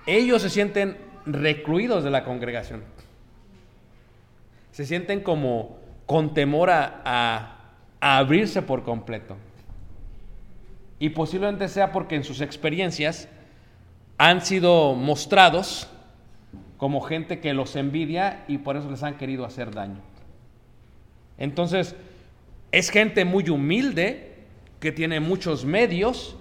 [0.05, 2.83] ellos se sienten recluidos de la congregación.
[4.71, 7.53] Se sienten como con temor a,
[7.99, 9.35] abrirse por completo.
[10.99, 13.27] Y posiblemente sea porque en sus experiencias
[14.17, 15.89] han sido mostrados
[16.77, 20.01] como gente que los envidia y por eso les han querido hacer daño.
[21.37, 21.95] Entonces,
[22.71, 24.37] es gente muy humilde,
[24.79, 26.35] que tiene muchos medios,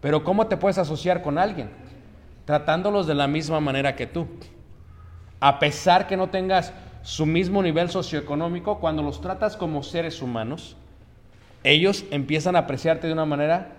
[0.00, 1.68] pero ¿cómo te puedes asociar con alguien?
[2.46, 4.26] Tratándolos de la misma manera que tú.
[5.40, 10.76] A pesar que no tengas su mismo nivel socioeconómico, cuando los tratas como seres humanos,
[11.62, 13.76] ellos empiezan a apreciarte de una manera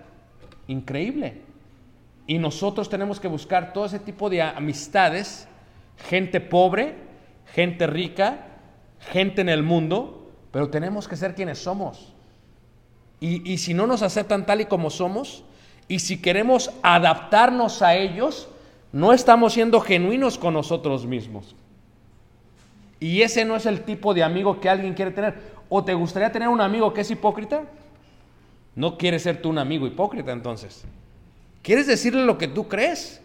[0.66, 1.42] increíble.
[2.26, 5.48] Y nosotros tenemos que buscar todo ese tipo de amistades,
[6.08, 6.94] gente pobre,
[7.54, 8.46] gente rica,
[9.00, 12.12] gente en el mundo, pero tenemos que ser quienes somos.
[13.20, 15.42] Y, y, si no nos aceptan tal y como somos,
[15.88, 18.48] y si queremos adaptarnos a ellos,
[18.92, 21.54] no estamos siendo genuinos con nosotros mismos.
[23.00, 25.34] Y ese no es el tipo de amigo que alguien quiere tener.
[25.68, 27.64] ¿O te gustaría tener un amigo que es hipócrita?
[28.74, 30.84] No quieres ser tú un amigo hipócrita entonces.
[31.62, 33.20] ¿Quieres decirle lo que tú crees?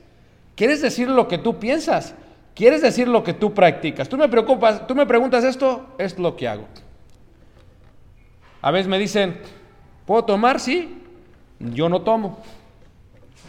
[0.56, 2.14] ¿Quieres decirle lo que tú piensas?
[2.56, 4.10] ¿Quieres decir lo que tú practicas?
[4.10, 6.66] Tú me preocupas, tú me preguntas esto, es lo que hago.
[8.62, 9.40] A veces me dicen,
[10.06, 10.60] ¿puedo tomar?
[10.60, 11.00] Sí.
[11.60, 12.40] Yo no tomo.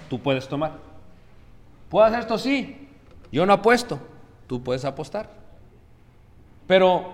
[0.09, 0.84] Tú puedes tomar.
[1.95, 2.39] ¿Puedo hacer esto?
[2.39, 2.89] Sí.
[3.31, 4.01] Yo no apuesto.
[4.49, 5.31] Tú puedes apostar.
[6.67, 7.05] Pero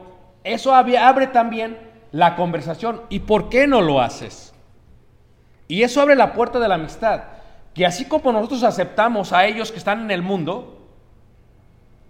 [0.43, 1.77] eso abre también
[2.13, 3.03] la conversación.
[3.11, 4.55] ¿Y por qué no lo haces?
[5.69, 7.25] Y eso abre la puerta de la amistad
[7.75, 10.79] que así como nosotros aceptamos a ellos que están en el mundo,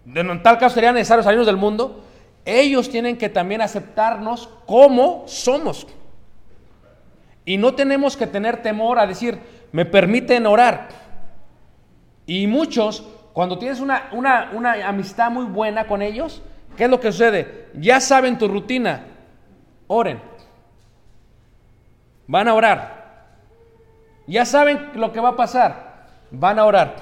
[0.06, 2.04] en tal caso sería necesario salirnos del mundo,
[2.44, 5.88] ellos tienen que también aceptarnos como somos.
[7.44, 9.40] Y no tenemos que tener temor a decir,
[9.72, 11.09] me permiten orar.
[12.30, 13.02] Y muchos,
[13.32, 16.40] cuando tienes una, una, una amistad muy buena con ellos,
[16.76, 17.66] ¿qué es lo que sucede?
[17.74, 19.04] Ya saben tu rutina,
[19.88, 20.20] oren.
[22.28, 23.26] Van a orar.
[24.28, 26.06] Ya saben lo que va a pasar.
[26.30, 26.94] Van a orar.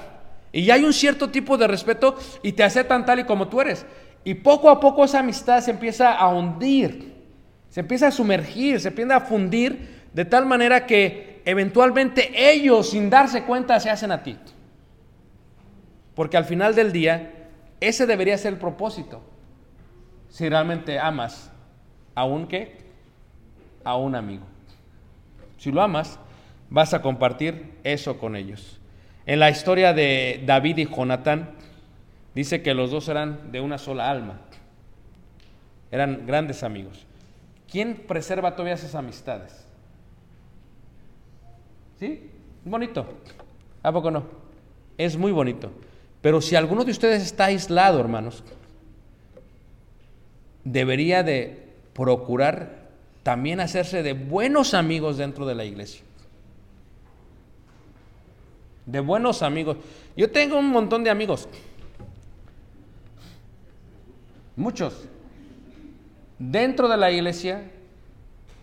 [0.51, 3.61] Y ya hay un cierto tipo de respeto y te aceptan tal y como tú
[3.61, 3.85] eres.
[4.23, 7.13] Y poco a poco esa amistad se empieza a hundir,
[7.69, 13.11] se empieza a sumergir, se empieza a fundir de tal manera que eventualmente ellos sin
[13.11, 14.35] darse cuenta se hacen a ti.
[16.19, 17.47] Porque al final del día,
[17.79, 19.21] ese debería ser el propósito.
[20.27, 21.49] Si realmente amas
[22.13, 22.75] a un qué?
[23.85, 24.43] A un amigo.
[25.55, 26.19] Si lo amas,
[26.69, 28.81] vas a compartir eso con ellos.
[29.25, 31.51] En la historia de David y Jonatán,
[32.35, 34.41] dice que los dos eran de una sola alma.
[35.89, 37.05] Eran grandes amigos.
[37.71, 39.65] ¿Quién preserva todavía esas amistades?
[41.97, 42.29] ¿Sí?
[42.65, 43.07] Bonito.
[43.81, 44.25] ¿A poco no?
[44.97, 45.71] Es muy bonito.
[46.21, 48.43] Pero si alguno de ustedes está aislado, hermanos,
[50.63, 52.89] debería de procurar
[53.23, 56.01] también hacerse de buenos amigos dentro de la iglesia.
[58.85, 59.77] De buenos amigos.
[60.17, 61.47] Yo tengo un montón de amigos.
[64.55, 65.07] Muchos.
[66.37, 67.69] Dentro de la iglesia,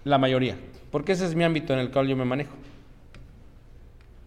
[0.05, 0.59] la mayoría.
[0.91, 2.55] Porque ese es mi ámbito en el cual yo me manejo.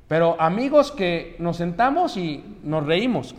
[0.10, 3.36] Pero amigos que nos sentamos y nos reímos.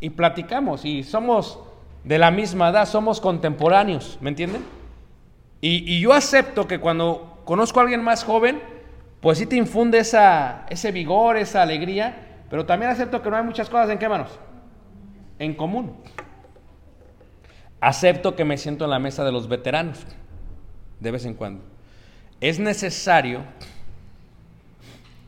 [0.00, 0.84] Y platicamos.
[0.84, 1.60] Y somos
[2.02, 4.18] de la misma edad, somos contemporáneos.
[4.20, 4.64] ¿Me entienden?
[5.60, 8.60] Y, yo acepto que cuando conozco a alguien más joven,
[9.20, 13.44] pues sí te infunde esa, ese vigor, esa alegría, pero también acepto que no hay
[13.44, 14.28] muchas cosas en qué manos,
[15.38, 15.96] en común.
[17.80, 20.04] Acepto que me siento en la mesa de los veteranos,
[21.00, 21.62] de vez en cuando.
[22.40, 23.40] Es necesario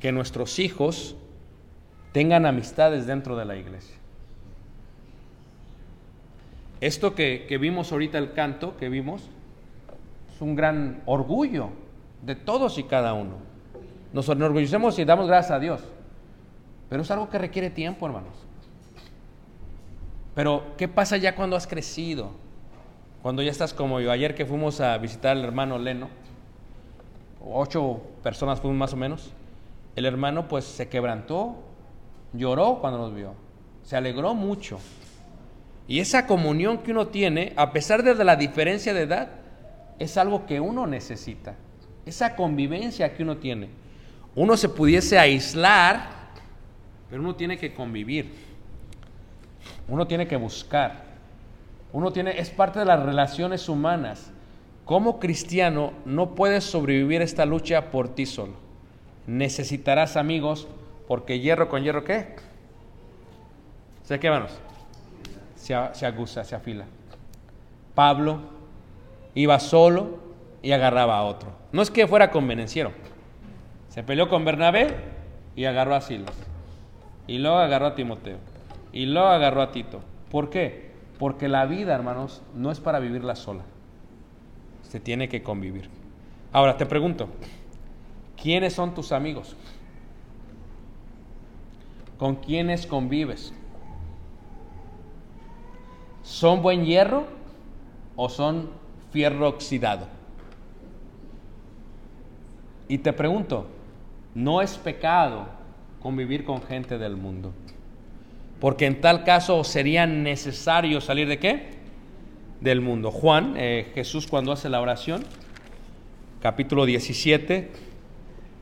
[0.00, 1.16] que nuestros hijos
[2.12, 3.96] tengan amistades dentro de la iglesia.
[6.80, 9.22] Esto que, que vimos ahorita, el canto que vimos,
[10.34, 11.70] es un gran orgullo
[12.22, 13.36] de todos y cada uno.
[14.12, 15.80] Nos enorgullecemos y damos gracias a Dios.
[16.88, 18.34] Pero es algo que requiere tiempo, hermanos.
[20.34, 22.30] Pero, ¿qué pasa ya cuando has crecido?
[23.22, 24.12] Cuando ya estás como yo.
[24.12, 26.08] Ayer que fuimos a visitar al hermano Leno,
[27.44, 29.32] ocho personas fuimos más o menos,
[29.96, 31.56] el hermano pues se quebrantó,
[32.34, 33.34] lloró cuando nos vio,
[33.82, 34.78] se alegró mucho.
[35.88, 39.28] Y esa comunión que uno tiene, a pesar de la diferencia de edad,
[39.98, 41.54] es algo que uno necesita.
[42.04, 43.68] Esa convivencia que uno tiene.
[44.34, 46.10] Uno se pudiese aislar,
[47.08, 48.34] pero uno tiene que convivir.
[49.88, 51.04] Uno tiene que buscar.
[51.92, 54.30] Uno tiene, es parte de las relaciones humanas.
[54.84, 58.65] Como cristiano no puedes sobrevivir esta lucha por ti solo.
[59.26, 60.68] Necesitarás amigos
[61.08, 62.36] porque hierro con hierro, ¿qué?
[64.02, 64.52] ¿Se qué, manos?
[65.56, 66.84] Se, se aguza, se afila.
[67.94, 68.40] Pablo
[69.34, 70.18] iba solo
[70.62, 71.50] y agarraba a otro.
[71.72, 72.92] No es que fuera convenenciero.
[73.88, 74.94] Se peleó con Bernabé
[75.56, 76.36] y agarró a Silas.
[77.26, 78.38] Y luego agarró a Timoteo.
[78.92, 80.00] Y luego agarró a Tito.
[80.30, 80.90] ¿Por qué?
[81.18, 83.62] Porque la vida, hermanos, no es para vivirla sola.
[84.82, 85.88] Se tiene que convivir.
[86.52, 87.28] Ahora te pregunto,
[88.40, 89.56] ¿quiénes son tus amigos?
[92.18, 93.52] ¿Con quiénes convives?
[96.22, 97.26] ¿Son buen hierro
[98.16, 98.70] o son
[99.12, 100.08] fierro oxidado.
[102.88, 103.66] Y te pregunto,
[104.34, 105.46] ¿no es pecado
[106.00, 107.52] convivir con gente del mundo?
[108.60, 111.70] Porque en tal caso sería necesario salir de qué?
[112.60, 113.10] Del mundo.
[113.10, 115.24] Juan, eh, Jesús cuando hace la oración,
[116.40, 117.70] capítulo 17,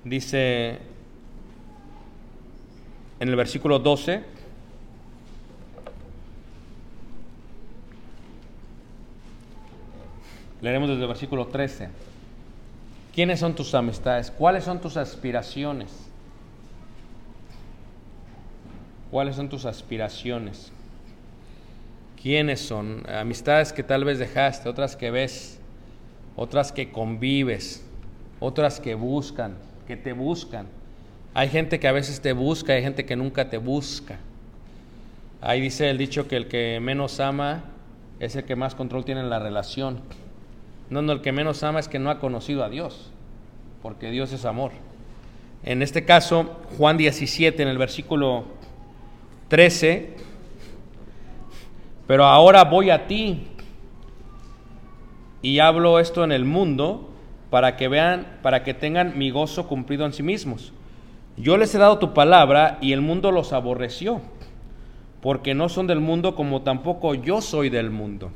[0.05, 0.79] dice
[3.21, 4.35] en el versículo 12,
[10.65, 11.91] Leeremos desde el versículo 13.
[13.15, 14.31] ¿Quiénes son tus amistades?
[14.31, 15.91] ¿Cuáles son tus aspiraciones?
[19.11, 20.73] ¿Cuáles son tus aspiraciones?
[22.23, 23.03] ¿Quiénes son?
[23.11, 25.61] Amistades que tal vez dejaste, otras que ves,
[26.35, 27.85] otras que convives,
[28.41, 30.67] otras que buscan, que te buscan.
[31.35, 34.19] Hay gente que a veces te busca, hay gente que nunca te busca.
[35.41, 37.65] Ahí dice el dicho que el que menos ama
[38.21, 40.01] es el que más control tiene en la relación.
[40.91, 43.11] No, no, el que menos ama es que no ha conocido a Dios,
[43.83, 44.73] porque Dios es amor.
[45.65, 48.45] En este caso, Juan 17, en el versículo
[49.49, 50.15] 13,
[52.07, 53.49] pero ahora voy a ti
[55.41, 57.14] y hablo esto en el mundo
[57.55, 60.73] para que vean, para que tengan mi gozo cumplido en sí mismos.
[61.37, 64.21] Yo les he dado tu palabra y el mundo los aborreció,
[65.21, 68.33] porque no son del mundo como tampoco yo soy del mundo.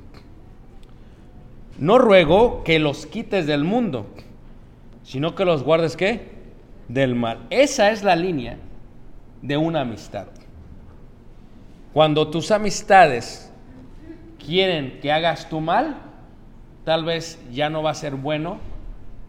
[1.78, 4.06] No ruego que los quites del mundo,
[5.02, 6.28] sino que los guardes qué?
[6.86, 7.40] Del mal.
[7.50, 8.58] Esa es la línea
[9.42, 10.28] de una amistad.
[11.92, 13.52] Cuando tus amistades
[14.38, 15.96] quieren que hagas tu mal,
[16.84, 18.67] tal vez ya no va a ser bueno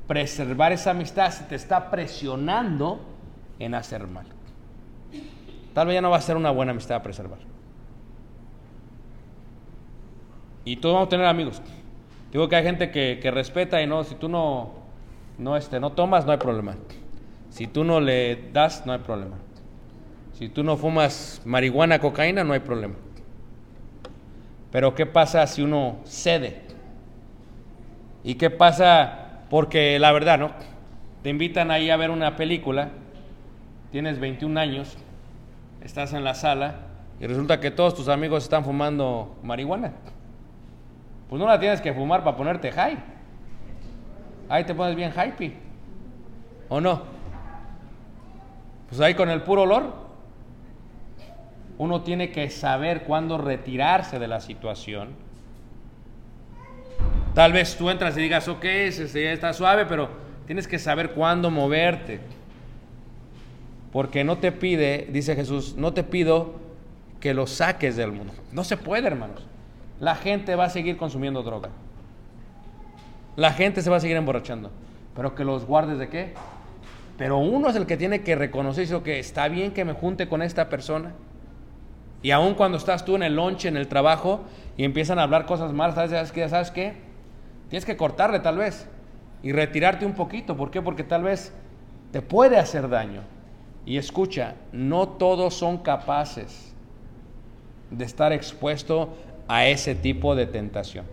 [0.10, 3.00] preservar esa amistad si te está presionando
[3.60, 4.26] en hacer mal.
[5.76, 7.38] Tal vez ya no va a ser una buena amistad a preservar.
[10.66, 11.62] Y todos vamos a tener amigos.
[12.32, 14.72] Digo que hay gente que, respeta y no, si tú no,
[15.38, 16.76] no, este, no tomas, no hay problema.
[17.52, 19.38] Si tú no le das, no hay problema.
[20.34, 22.96] Si tú no fumas marihuana, cocaína, no hay problema.
[24.72, 26.64] Pero ¿qué pasa si uno cede?
[28.24, 29.28] ¿Y qué pasa?
[29.50, 30.52] Porque la verdad, ¿no?
[31.24, 32.90] Te invitan ahí a ver una película,
[33.92, 34.98] tienes 21 años,
[35.82, 36.76] estás en la sala
[37.20, 39.92] y resulta que todos tus amigos están fumando marihuana.
[41.30, 42.98] Pues no la tienes que fumar para ponerte high.
[44.48, 45.54] Ahí te pones bien hype.
[46.70, 47.02] ¿O no?
[48.88, 49.94] Pues ahí con el puro olor.
[51.78, 55.29] Uno tiene que saber cuándo retirarse de la situación.
[57.34, 60.10] Tal vez tú entras y digas, ok, este está suave, pero
[60.46, 62.20] tienes que saber cuándo moverte.
[63.92, 66.56] Porque no te pide, dice Jesús, no te pido
[67.20, 68.34] que lo saques del mundo.
[68.52, 69.46] No se puede, hermanos.
[70.00, 71.70] La gente va a seguir consumiendo droga.
[73.36, 74.72] La gente se va a seguir emborrachando.
[75.16, 76.34] Pero que los guardes de qué?
[77.18, 80.42] Pero uno es el que tiene que reconocer que está bien que me junte con
[80.42, 81.14] esta persona.
[82.22, 84.42] Y aun cuando estás tú en el lunch, en el trabajo,
[84.78, 86.48] y empiezan a hablar cosas malas, ¿sabes qué?
[86.48, 87.09] ¿Sabes qué?
[87.70, 88.88] Tienes que cortarle tal vez
[89.44, 90.58] y retirarte un poquito.
[90.58, 90.82] ¿Por qué?
[90.82, 91.54] Porque tal vez
[92.12, 93.22] te puede hacer daño.
[93.86, 96.74] Y escucha, no todos son capaces
[97.92, 99.10] de estar expuesto
[99.48, 101.06] a ese tipo de tentación.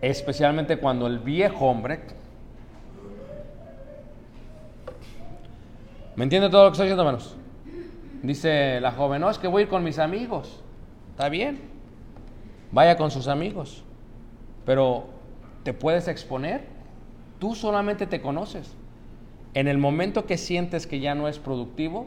[0.00, 2.00] Especialmente cuando el viejo hombre...
[6.16, 7.36] ¿Me entiende todo lo que estoy diciendo, hermanos?
[8.22, 10.62] Dice la joven, no, es que voy a ir con mis amigos.
[11.10, 11.60] Está bien.
[12.70, 13.82] Vaya con sus amigos.
[14.64, 15.06] Pero
[15.62, 16.64] te puedes exponer.
[17.38, 18.74] Tú solamente te conoces.
[19.54, 22.06] En el momento que sientes que ya no es productivo,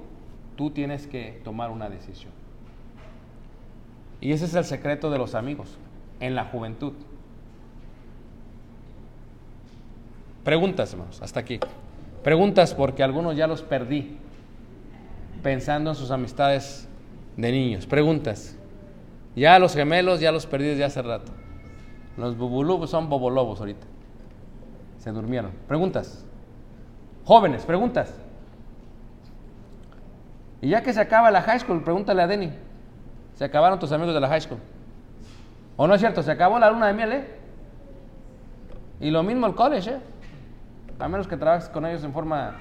[0.55, 2.31] tú tienes que tomar una decisión.
[4.19, 5.77] Y ese es el secreto de los amigos
[6.19, 6.93] en la juventud.
[10.43, 11.59] Preguntas, hermanos, hasta aquí.
[12.23, 14.17] Preguntas porque algunos ya los perdí
[15.43, 16.87] pensando en sus amistades
[17.37, 17.85] de niños.
[17.85, 18.57] Preguntas.
[19.35, 21.31] Ya los gemelos ya los perdí desde hace rato.
[22.17, 23.85] Los bubulubos son bobolobos ahorita.
[24.97, 25.51] Se durmieron.
[25.67, 26.25] Preguntas.
[27.23, 28.13] Jóvenes, preguntas.
[30.61, 32.51] Y ya que se acaba la high school, pregúntale a Denny.
[33.35, 34.59] Se acabaron tus amigos de la high school.
[35.75, 36.23] ¿O no es cierto?
[36.23, 37.27] Se acabó la luna de miel, ¿eh?
[38.99, 39.99] Y lo mismo el college, ¿eh?
[40.97, 42.55] A menos que trabajes con ellos en forma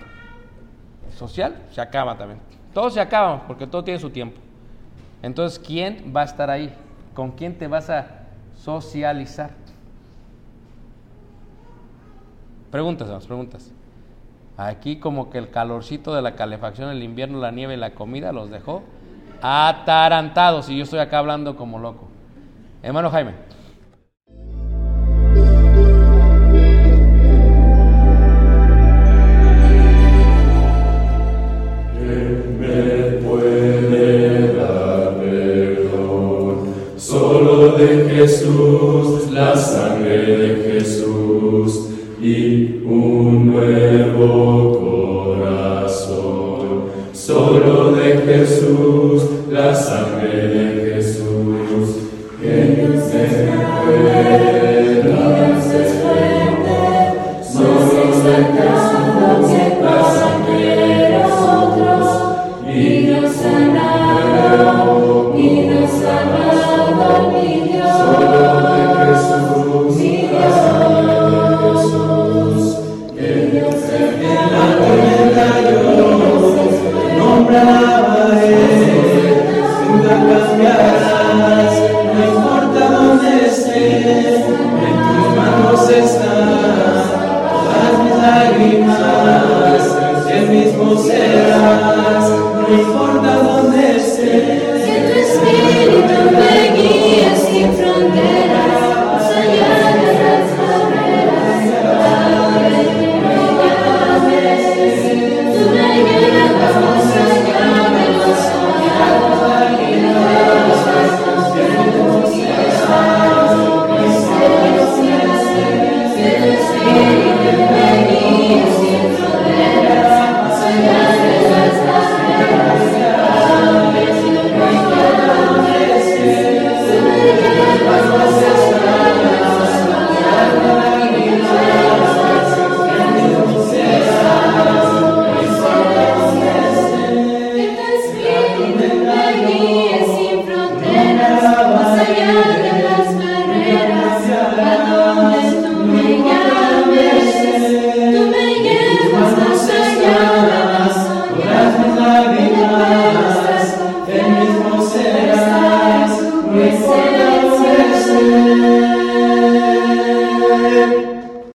[1.15, 2.41] social, se acaba también.
[2.75, 4.39] Todo se acaba porque todo tiene su tiempo.
[5.23, 6.75] Entonces, ¿quién va a estar ahí?
[7.15, 8.16] ¿Con quién te vas a
[8.57, 9.51] socializar?
[12.71, 13.73] Preguntas, vamos, preguntas.
[14.57, 18.33] Aquí como que el calorcito de la calefacción, el invierno, la nieve y la comida
[18.33, 18.83] los dejó
[19.43, 22.09] atarantados y yo estoy acá hablando como loco.
[22.83, 23.46] Hermano Jaime.